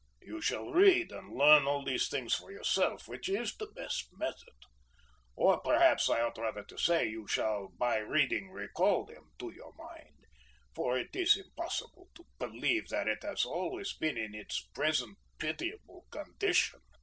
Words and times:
"You 0.23 0.41
shall 0.41 0.71
read 0.71 1.11
and 1.11 1.31
learn 1.37 1.65
all 1.67 1.83
these 1.85 2.07
things 2.09 2.33
for 2.33 2.51
yourself, 2.51 3.07
which 3.07 3.29
is 3.29 3.53
the 3.57 3.67
best 3.75 4.07
method. 4.17 4.55
Or 5.35 5.59
perhaps 5.59 6.09
I 6.09 6.21
ought 6.21 6.39
rather 6.39 6.63
to 6.63 6.77
say, 6.79 7.07
you 7.07 7.27
shall 7.27 7.67
by 7.77 7.97
reading 7.97 8.49
recall 8.49 9.05
them 9.05 9.29
to 9.37 9.51
your 9.51 9.73
mind, 9.75 10.25
for 10.73 10.97
it 10.97 11.15
is 11.15 11.37
impossible 11.37 12.09
to 12.15 12.25
believe 12.39 12.87
that 12.87 13.07
it 13.07 13.21
has 13.21 13.45
always 13.45 13.93
been 13.95 14.17
in 14.17 14.33
its 14.33 14.67
present 14.73 15.19
pitiable 15.37 16.07
condition. 16.09 16.79